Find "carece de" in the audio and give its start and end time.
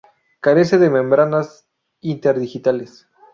0.39-0.89